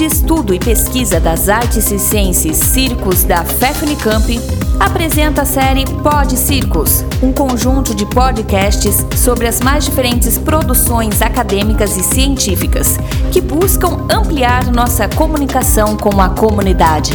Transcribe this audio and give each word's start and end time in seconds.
de 0.00 0.06
Estudo 0.06 0.54
e 0.54 0.58
Pesquisa 0.58 1.20
das 1.20 1.50
Artes 1.50 1.90
e 1.90 1.98
Ciências 1.98 2.56
Circos 2.56 3.22
da 3.22 3.44
FEFNICAMP 3.44 4.38
apresenta 4.80 5.42
a 5.42 5.44
série 5.44 5.84
Pod 6.02 6.38
Circos, 6.38 7.02
um 7.22 7.30
conjunto 7.34 7.94
de 7.94 8.06
podcasts 8.06 9.04
sobre 9.14 9.46
as 9.46 9.60
mais 9.60 9.84
diferentes 9.84 10.38
produções 10.38 11.20
acadêmicas 11.20 11.98
e 11.98 12.02
científicas 12.02 12.96
que 13.30 13.42
buscam 13.42 14.06
ampliar 14.10 14.72
nossa 14.72 15.06
comunicação 15.06 15.98
com 15.98 16.18
a 16.18 16.30
comunidade. 16.30 17.12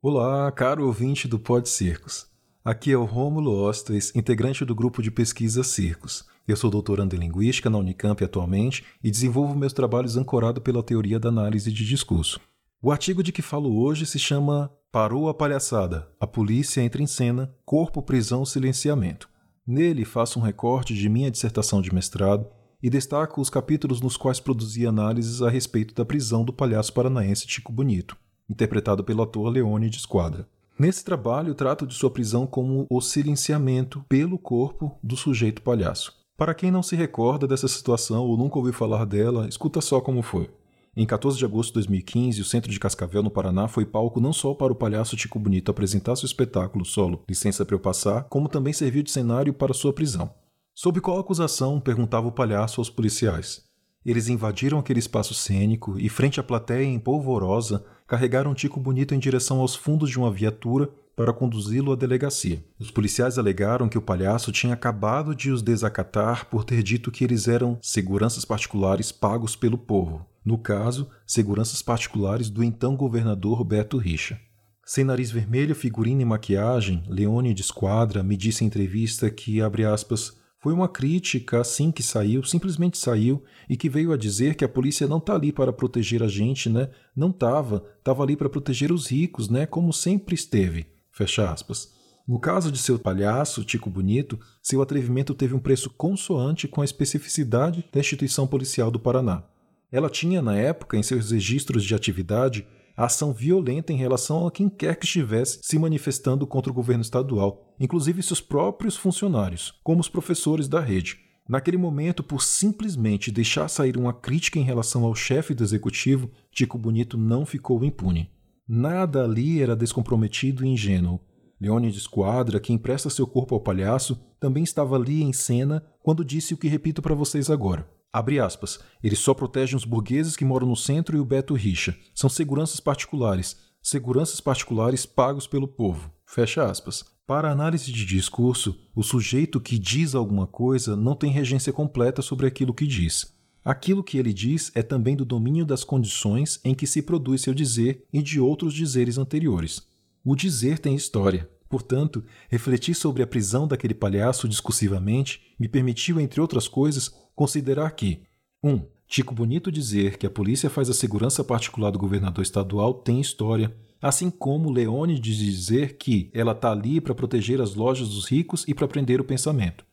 Olá, 0.00 0.52
caro 0.52 0.86
ouvinte 0.86 1.26
do 1.26 1.40
Pod 1.40 1.68
Circos. 1.68 2.28
Aqui 2.64 2.92
é 2.92 2.96
o 2.96 3.04
Rômulo 3.04 3.50
Ostres, 3.60 4.14
integrante 4.14 4.64
do 4.64 4.72
grupo 4.72 5.02
de 5.02 5.10
pesquisa 5.10 5.64
Circos. 5.64 6.24
Eu 6.48 6.56
sou 6.56 6.70
doutorando 6.70 7.14
em 7.14 7.18
Linguística 7.18 7.68
na 7.68 7.76
Unicamp 7.76 8.24
atualmente 8.24 8.82
e 9.04 9.10
desenvolvo 9.10 9.54
meus 9.54 9.74
trabalhos 9.74 10.16
ancorado 10.16 10.62
pela 10.62 10.82
teoria 10.82 11.20
da 11.20 11.28
análise 11.28 11.70
de 11.70 11.84
discurso. 11.84 12.40
O 12.80 12.90
artigo 12.90 13.22
de 13.22 13.30
que 13.30 13.42
falo 13.42 13.78
hoje 13.78 14.06
se 14.06 14.18
chama 14.18 14.72
Parou 14.90 15.28
a 15.28 15.34
palhaçada. 15.34 16.08
A 16.18 16.26
polícia 16.26 16.80
entra 16.80 17.02
em 17.02 17.06
cena, 17.06 17.54
corpo, 17.66 18.00
prisão, 18.00 18.46
silenciamento. 18.46 19.28
Nele 19.66 20.06
faço 20.06 20.38
um 20.38 20.42
recorte 20.42 20.94
de 20.94 21.06
minha 21.10 21.30
dissertação 21.30 21.82
de 21.82 21.92
mestrado 21.92 22.46
e 22.82 22.88
destaco 22.88 23.42
os 23.42 23.50
capítulos 23.50 24.00
nos 24.00 24.16
quais 24.16 24.40
produzi 24.40 24.86
análises 24.86 25.42
a 25.42 25.50
respeito 25.50 25.94
da 25.94 26.06
prisão 26.06 26.46
do 26.46 26.52
palhaço 26.52 26.94
paranaense 26.94 27.46
Tico 27.46 27.70
Bonito, 27.70 28.16
interpretado 28.48 29.04
pelo 29.04 29.22
ator 29.22 29.50
Leone 29.50 29.90
de 29.90 29.98
Esquadra. 29.98 30.48
Nesse 30.78 31.04
trabalho, 31.04 31.54
trato 31.54 31.86
de 31.86 31.92
sua 31.92 32.10
prisão 32.10 32.46
como 32.46 32.86
o 32.88 33.02
silenciamento 33.02 34.02
pelo 34.08 34.38
corpo 34.38 34.96
do 35.02 35.14
sujeito 35.14 35.60
palhaço. 35.60 36.17
Para 36.38 36.54
quem 36.54 36.70
não 36.70 36.84
se 36.84 36.94
recorda 36.94 37.48
dessa 37.48 37.66
situação 37.66 38.24
ou 38.24 38.36
nunca 38.36 38.58
ouviu 38.58 38.72
falar 38.72 39.04
dela, 39.04 39.48
escuta 39.48 39.80
só 39.80 40.00
como 40.00 40.22
foi. 40.22 40.48
Em 40.96 41.04
14 41.04 41.36
de 41.36 41.44
agosto 41.44 41.70
de 41.70 41.74
2015, 41.74 42.40
o 42.40 42.44
centro 42.44 42.70
de 42.70 42.78
Cascavel, 42.78 43.24
no 43.24 43.30
Paraná, 43.30 43.66
foi 43.66 43.84
palco 43.84 44.20
não 44.20 44.32
só 44.32 44.54
para 44.54 44.72
o 44.72 44.76
palhaço 44.76 45.16
Tico 45.16 45.36
Bonito 45.36 45.68
apresentar 45.68 46.14
seu 46.14 46.26
espetáculo 46.26 46.84
solo 46.84 47.24
Licença 47.28 47.64
para 47.64 47.74
eu 47.74 47.80
passar, 47.80 48.22
como 48.28 48.48
também 48.48 48.72
serviu 48.72 49.02
de 49.02 49.10
cenário 49.10 49.52
para 49.52 49.74
sua 49.74 49.92
prisão. 49.92 50.32
Sob 50.72 51.00
qual 51.00 51.18
acusação? 51.18 51.80
perguntava 51.80 52.28
o 52.28 52.32
palhaço 52.32 52.80
aos 52.80 52.88
policiais. 52.88 53.64
Eles 54.06 54.28
invadiram 54.28 54.78
aquele 54.78 55.00
espaço 55.00 55.34
cênico 55.34 55.98
e, 55.98 56.08
frente 56.08 56.38
à 56.38 56.42
plateia 56.44 56.84
em 56.84 57.00
polvorosa, 57.00 57.84
carregaram 58.06 58.54
Tico 58.54 58.78
Bonito 58.78 59.12
em 59.12 59.18
direção 59.18 59.58
aos 59.58 59.74
fundos 59.74 60.08
de 60.08 60.20
uma 60.20 60.30
viatura 60.30 60.88
para 61.18 61.32
conduzi-lo 61.32 61.90
à 61.90 61.96
delegacia. 61.96 62.64
Os 62.78 62.92
policiais 62.92 63.38
alegaram 63.38 63.88
que 63.88 63.98
o 63.98 64.00
palhaço 64.00 64.52
tinha 64.52 64.74
acabado 64.74 65.34
de 65.34 65.50
os 65.50 65.62
desacatar 65.62 66.46
por 66.46 66.62
ter 66.62 66.80
dito 66.80 67.10
que 67.10 67.24
eles 67.24 67.48
eram 67.48 67.76
seguranças 67.82 68.44
particulares 68.44 69.10
pagos 69.10 69.56
pelo 69.56 69.76
povo. 69.76 70.24
No 70.44 70.56
caso, 70.56 71.10
seguranças 71.26 71.82
particulares 71.82 72.48
do 72.48 72.62
então 72.62 72.94
governador 72.94 73.64
Beto 73.64 73.98
Richa. 73.98 74.38
Sem 74.86 75.02
nariz 75.02 75.28
vermelho, 75.28 75.74
figurino 75.74 76.22
e 76.22 76.24
maquiagem, 76.24 77.02
Leone 77.08 77.52
de 77.52 77.62
Esquadra 77.62 78.22
me 78.22 78.36
disse 78.36 78.62
em 78.62 78.68
entrevista 78.68 79.28
que, 79.28 79.60
abre 79.60 79.84
aspas, 79.84 80.36
foi 80.60 80.72
uma 80.72 80.88
crítica 80.88 81.60
assim 81.60 81.90
que 81.90 82.02
saiu, 82.02 82.44
simplesmente 82.44 82.96
saiu, 82.96 83.42
e 83.68 83.76
que 83.76 83.88
veio 83.88 84.12
a 84.12 84.16
dizer 84.16 84.54
que 84.54 84.64
a 84.64 84.68
polícia 84.68 85.08
não 85.08 85.18
está 85.18 85.34
ali 85.34 85.50
para 85.50 85.72
proteger 85.72 86.22
a 86.22 86.28
gente, 86.28 86.68
né? 86.68 86.88
Não 87.14 87.30
estava, 87.30 87.84
estava 87.98 88.22
ali 88.22 88.36
para 88.36 88.48
proteger 88.48 88.92
os 88.92 89.08
ricos, 89.08 89.48
né? 89.48 89.66
Como 89.66 89.92
sempre 89.92 90.36
esteve. 90.36 90.86
Fecha 91.18 91.50
aspas. 91.50 91.92
No 92.28 92.38
caso 92.38 92.70
de 92.70 92.78
seu 92.78 92.96
palhaço, 92.96 93.64
Tico 93.64 93.90
Bonito, 93.90 94.38
seu 94.62 94.80
atrevimento 94.80 95.34
teve 95.34 95.52
um 95.52 95.58
preço 95.58 95.90
consoante 95.90 96.68
com 96.68 96.80
a 96.80 96.84
especificidade 96.84 97.84
da 97.92 97.98
instituição 97.98 98.46
policial 98.46 98.88
do 98.88 99.00
Paraná. 99.00 99.42
Ela 99.90 100.08
tinha, 100.08 100.40
na 100.40 100.56
época, 100.56 100.96
em 100.96 101.02
seus 101.02 101.32
registros 101.32 101.82
de 101.82 101.92
atividade, 101.92 102.64
ação 102.96 103.32
violenta 103.32 103.92
em 103.92 103.96
relação 103.96 104.46
a 104.46 104.52
quem 104.52 104.68
quer 104.68 104.94
que 104.94 105.06
estivesse 105.06 105.58
se 105.60 105.76
manifestando 105.76 106.46
contra 106.46 106.70
o 106.70 106.74
governo 106.74 107.02
estadual, 107.02 107.74
inclusive 107.80 108.22
seus 108.22 108.40
próprios 108.40 108.96
funcionários, 108.96 109.74
como 109.82 110.00
os 110.00 110.08
professores 110.08 110.68
da 110.68 110.78
rede. 110.78 111.18
Naquele 111.48 111.76
momento, 111.76 112.22
por 112.22 112.44
simplesmente 112.44 113.32
deixar 113.32 113.66
sair 113.66 113.96
uma 113.96 114.12
crítica 114.12 114.60
em 114.60 114.64
relação 114.64 115.02
ao 115.02 115.16
chefe 115.16 115.52
do 115.52 115.64
executivo, 115.64 116.30
Tico 116.52 116.78
Bonito 116.78 117.18
não 117.18 117.44
ficou 117.44 117.82
impune. 117.82 118.30
Nada 118.68 119.24
ali 119.24 119.62
era 119.62 119.74
descomprometido 119.74 120.62
e 120.62 120.68
ingênuo. 120.68 121.18
Leone 121.58 121.90
de 121.90 121.96
Esquadra, 121.96 122.60
que 122.60 122.72
empresta 122.72 123.08
seu 123.08 123.26
corpo 123.26 123.54
ao 123.54 123.62
palhaço, 123.62 124.20
também 124.38 124.62
estava 124.62 124.94
ali 124.94 125.22
em 125.22 125.32
cena 125.32 125.82
quando 126.02 126.24
disse 126.24 126.52
o 126.52 126.56
que 126.58 126.68
repito 126.68 127.00
para 127.00 127.14
vocês 127.14 127.48
agora. 127.48 127.88
Abre 128.12 128.38
aspas. 128.38 128.78
Eles 129.02 129.20
só 129.20 129.32
protegem 129.32 129.74
os 129.74 129.86
burgueses 129.86 130.36
que 130.36 130.44
moram 130.44 130.68
no 130.68 130.76
centro 130.76 131.16
e 131.16 131.20
o 131.20 131.24
Beto 131.24 131.54
Richa. 131.54 131.96
São 132.14 132.28
seguranças 132.28 132.78
particulares. 132.78 133.56
Seguranças 133.82 134.40
particulares 134.40 135.06
pagos 135.06 135.46
pelo 135.46 135.66
povo. 135.66 136.12
Fecha 136.26 136.64
aspas. 136.64 137.04
Para 137.26 137.50
análise 137.50 137.90
de 137.90 138.04
discurso, 138.04 138.78
o 138.94 139.02
sujeito 139.02 139.60
que 139.60 139.78
diz 139.78 140.14
alguma 140.14 140.46
coisa 140.46 140.94
não 140.94 141.14
tem 141.14 141.30
regência 141.30 141.72
completa 141.72 142.20
sobre 142.20 142.46
aquilo 142.46 142.74
que 142.74 142.86
diz. 142.86 143.37
Aquilo 143.68 144.02
que 144.02 144.16
ele 144.16 144.32
diz 144.32 144.72
é 144.74 144.82
também 144.82 145.14
do 145.14 145.26
domínio 145.26 145.62
das 145.62 145.84
condições 145.84 146.58
em 146.64 146.74
que 146.74 146.86
se 146.86 147.02
produz 147.02 147.42
seu 147.42 147.52
dizer 147.52 148.02
e 148.10 148.22
de 148.22 148.40
outros 148.40 148.72
dizeres 148.72 149.18
anteriores. 149.18 149.86
O 150.24 150.34
dizer 150.34 150.78
tem 150.78 150.94
história. 150.94 151.46
Portanto, 151.68 152.24
refletir 152.48 152.94
sobre 152.94 153.22
a 153.22 153.26
prisão 153.26 153.68
daquele 153.68 153.92
palhaço 153.92 154.48
discursivamente 154.48 155.42
me 155.60 155.68
permitiu, 155.68 156.18
entre 156.18 156.40
outras 156.40 156.66
coisas, 156.66 157.10
considerar 157.36 157.90
que 157.90 158.22
1. 158.64 158.70
Um, 158.70 158.86
Tico 159.06 159.34
Bonito 159.34 159.70
dizer 159.70 160.16
que 160.16 160.26
a 160.26 160.30
polícia 160.30 160.70
faz 160.70 160.88
a 160.88 160.94
segurança 160.94 161.44
particular 161.44 161.90
do 161.90 161.98
governador 161.98 162.40
estadual 162.40 162.94
tem 162.94 163.20
história, 163.20 163.76
assim 164.00 164.30
como 164.30 164.72
Leone 164.72 165.20
de 165.20 165.36
dizer 165.36 165.98
que 165.98 166.30
ela 166.32 166.52
está 166.52 166.72
ali 166.72 167.02
para 167.02 167.14
proteger 167.14 167.60
as 167.60 167.74
lojas 167.74 168.08
dos 168.08 168.24
ricos 168.24 168.64
e 168.66 168.72
para 168.72 168.88
prender 168.88 169.20
o 169.20 169.24
pensamento. 169.24 169.84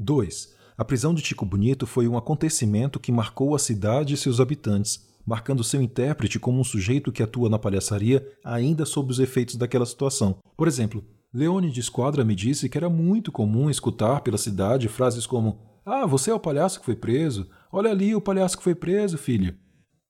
2. 0.00 0.57
A 0.78 0.84
prisão 0.84 1.12
de 1.12 1.20
Tico 1.22 1.44
Bonito 1.44 1.88
foi 1.88 2.06
um 2.06 2.16
acontecimento 2.16 3.00
que 3.00 3.10
marcou 3.10 3.52
a 3.52 3.58
cidade 3.58 4.14
e 4.14 4.16
seus 4.16 4.38
habitantes, 4.38 5.04
marcando 5.26 5.64
seu 5.64 5.82
intérprete 5.82 6.38
como 6.38 6.60
um 6.60 6.64
sujeito 6.64 7.10
que 7.10 7.20
atua 7.20 7.50
na 7.50 7.58
palhaçaria 7.58 8.24
ainda 8.44 8.86
sob 8.86 9.10
os 9.10 9.18
efeitos 9.18 9.56
daquela 9.56 9.84
situação. 9.84 10.38
Por 10.56 10.68
exemplo, 10.68 11.04
Leone 11.34 11.72
de 11.72 11.80
Esquadra 11.80 12.24
me 12.24 12.32
disse 12.32 12.68
que 12.68 12.78
era 12.78 12.88
muito 12.88 13.32
comum 13.32 13.68
escutar 13.68 14.20
pela 14.20 14.38
cidade 14.38 14.86
frases 14.86 15.26
como: 15.26 15.58
Ah, 15.84 16.06
você 16.06 16.30
é 16.30 16.34
o 16.34 16.38
palhaço 16.38 16.78
que 16.78 16.86
foi 16.86 16.94
preso? 16.94 17.50
Olha 17.72 17.90
ali 17.90 18.14
o 18.14 18.20
palhaço 18.20 18.56
que 18.56 18.62
foi 18.62 18.76
preso, 18.76 19.18
filho. 19.18 19.56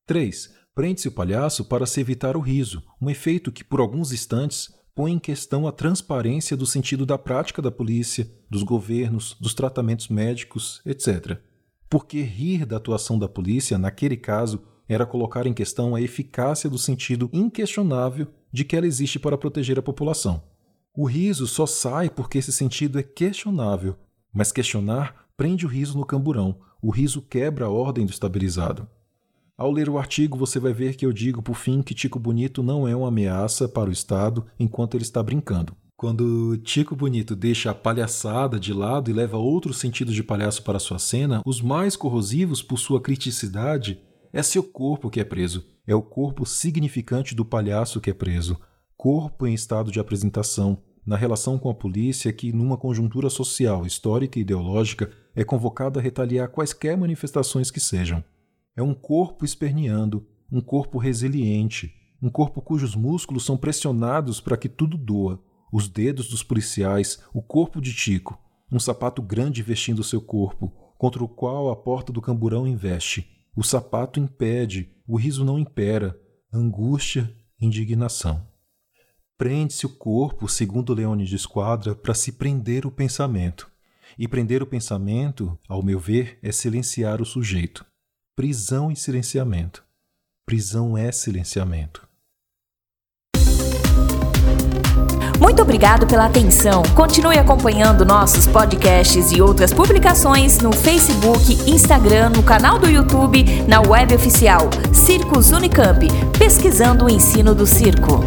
3. 0.05 0.53
Prende-se 0.75 1.09
o 1.09 1.13
palhaço 1.13 1.65
para 1.65 1.87
se 1.87 1.99
evitar 1.99 2.37
o 2.37 2.41
riso, 2.41 2.83
um 3.01 3.09
efeito 3.09 3.51
que, 3.51 3.65
por 3.65 3.81
alguns 3.81 4.13
instantes, 4.13 4.69
põe 4.99 5.13
em 5.13 5.19
questão 5.21 5.65
a 5.65 5.71
transparência 5.71 6.57
do 6.57 6.67
sentido 6.67 7.07
da 7.07 7.17
prática 7.17 7.63
da 7.63 7.71
polícia, 7.71 8.29
dos 8.51 8.65
governos, 8.65 9.37
dos 9.39 9.55
tratamentos 9.55 10.09
médicos, 10.09 10.83
etc. 10.85 11.39
Porque 11.89 12.21
rir 12.21 12.67
da 12.67 12.79
atuação 12.79 13.17
da 13.17 13.29
polícia, 13.29 13.79
naquele 13.79 14.17
caso, 14.17 14.61
era 14.89 15.07
colocar 15.07 15.47
em 15.47 15.55
questão 15.55 15.95
a 15.95 16.03
eficácia 16.03 16.69
do 16.69 16.77
sentido 16.77 17.31
inquestionável 17.33 18.27
de 18.53 18.65
que 18.65 18.75
ela 18.75 18.89
existe 18.89 19.21
para 19.21 19.39
proteger 19.39 19.79
a 19.79 19.83
população. 19.83 20.43
O 20.93 21.05
riso 21.05 21.47
só 21.47 21.65
sai 21.65 22.11
porque 22.11 22.39
esse 22.39 22.51
sentido 22.51 22.99
é 22.99 23.03
questionável, 23.05 23.95
mas 24.35 24.51
questionar 24.51 25.29
prende 25.37 25.65
o 25.65 25.69
riso 25.69 25.97
no 25.97 26.05
camburão, 26.05 26.59
o 26.83 26.91
riso 26.91 27.23
quebra 27.23 27.67
a 27.67 27.71
ordem 27.71 28.05
do 28.05 28.11
estabilizado. 28.11 28.89
Ao 29.59 29.73
ler 29.73 29.89
o 29.89 29.99
artigo, 29.99 30.39
você 30.39 30.61
vai 30.61 30.73
ver 30.73 30.95
que 30.95 31.05
eu 31.05 31.13
digo, 31.13 31.43
por 31.43 31.57
fim, 31.57 31.83
que 31.83 31.93
Tico 31.93 32.17
Bonito 32.17 32.63
não 32.63 32.87
é 32.87 32.95
uma 32.95 33.09
ameaça 33.09 33.69
para 33.69 33.91
o 33.91 33.93
Estado 33.93 34.47
enquanto 34.57 34.95
ele 34.95 35.03
está 35.03 35.21
brincando. 35.21 35.75
Quando 35.97 36.57
Tico 36.59 36.95
Bonito 36.95 37.35
deixa 37.35 37.73
a 37.73 37.75
palhaçada 37.75 38.61
de 38.61 38.73
lado 38.73 39.11
e 39.11 39.13
leva 39.13 39.37
outro 39.37 39.75
sentido 39.75 40.13
de 40.13 40.23
palhaço 40.23 40.63
para 40.63 40.79
sua 40.79 41.01
cena, 41.01 41.43
os 41.45 41.61
mais 41.61 41.97
corrosivos 41.97 42.63
por 42.63 42.79
sua 42.79 43.01
criticidade, 43.01 44.01
é 44.33 44.45
seu 44.45 44.63
corpo 44.63 45.11
que 45.11 45.19
é 45.19 45.25
preso. 45.25 45.67
É 45.89 45.95
o 45.95 46.03
corpo 46.03 46.47
significante 46.47 47.35
do 47.35 47.45
palhaço 47.45 48.01
que 48.01 48.11
é 48.11 48.15
preso. 48.15 48.61
Corpo 48.97 49.45
em 49.45 49.55
estado 49.55 49.91
de 49.91 49.99
apresentação, 49.99 50.79
na 51.05 51.17
relação 51.17 51.59
com 51.59 51.69
a 51.69 51.75
polícia 51.75 52.33
que, 52.33 52.53
numa 52.53 52.77
conjuntura 52.77 53.29
social, 53.29 53.85
histórica 53.85 54.39
e 54.39 54.43
ideológica, 54.43 55.11
é 55.35 55.43
convocada 55.43 55.99
a 55.99 56.03
retaliar 56.03 56.49
quaisquer 56.49 56.97
manifestações 56.97 57.73
que 57.73 57.81
sejam. 57.81 58.23
É 58.79 58.83
um 58.83 58.95
corpo 58.95 59.45
esperneando, 59.45 60.25
um 60.53 60.61
corpo 60.61 60.99
resiliente, 60.99 61.93
um 62.23 62.31
corpo 62.31 62.63
cujos 62.63 62.95
músculos 62.95 63.45
são 63.45 63.57
pressionados 63.57 64.41
para 64.41 64.57
que 64.57 64.69
tudo 64.69 64.97
doa. 64.97 65.43
Os 65.73 65.89
dedos 65.89 66.29
dos 66.29 66.45
policiais, 66.45 67.19
o 67.35 67.43
corpo 67.43 67.81
de 67.81 67.93
Tico, 67.93 68.39
um 68.71 68.79
sapato 68.79 69.21
grande 69.21 69.65
vestindo 69.65 70.05
seu 70.05 70.21
corpo, 70.21 70.73
contra 70.97 71.25
o 71.25 71.29
qual 71.29 71.71
a 71.71 71.75
porta 71.75 72.13
do 72.13 72.23
camburão 72.23 72.69
investe. 72.69 73.27
O 73.57 73.65
sapato 73.65 74.21
impede, 74.21 74.95
o 75.09 75.17
riso 75.17 75.45
não 75.45 75.59
impera, 75.59 76.17
angústia, 76.53 77.35
indignação. 77.61 78.47
Prende-se 79.37 79.87
o 79.87 79.89
corpo, 79.89 80.49
segundo 80.49 80.95
Leone 80.95 81.25
de 81.25 81.35
Esquadra, 81.35 81.97
para 81.97 82.15
se 82.15 82.31
prender 82.31 82.87
o 82.87 82.93
pensamento. 82.93 83.69
E 84.17 84.29
prender 84.29 84.63
o 84.63 84.67
pensamento, 84.69 85.59
ao 85.69 85.83
meu 85.83 85.99
ver, 85.99 86.39
é 86.45 86.53
silenciar 86.53 87.21
o 87.21 87.27
sujeito. 87.27 87.88
Prisão 88.39 88.89
e 88.89 88.95
silenciamento. 88.95 89.83
Prisão 90.47 90.97
é 90.97 91.11
silenciamento. 91.11 92.07
Muito 95.41 95.61
obrigado 95.61 96.07
pela 96.07 96.27
atenção. 96.27 96.85
Continue 96.95 97.37
acompanhando 97.37 98.05
nossos 98.05 98.47
podcasts 98.47 99.33
e 99.33 99.43
outras 99.43 99.73
publicações 99.73 100.59
no 100.61 100.73
Facebook, 100.73 101.69
Instagram, 101.69 102.31
no 102.31 102.45
canal 102.45 102.79
do 102.79 102.89
YouTube, 102.89 103.43
na 103.67 103.81
web 103.81 104.15
oficial 104.15 104.71
Circos 104.95 105.51
Unicamp, 105.51 106.07
pesquisando 106.39 107.07
o 107.07 107.11
ensino 107.11 107.57
do 107.57 107.67
circo. 107.67 108.21